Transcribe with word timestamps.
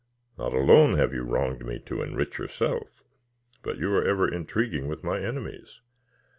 "Not 0.35 0.55
alone 0.55 0.97
have 0.97 1.13
you 1.13 1.21
wronged 1.21 1.63
me 1.63 1.77
to 1.85 2.01
enrich 2.01 2.39
yourself, 2.39 3.03
but 3.61 3.77
you 3.77 3.93
are 3.93 4.03
ever 4.03 4.27
intriguing 4.27 4.87
with 4.87 5.03
my 5.03 5.19
enemies. 5.19 5.79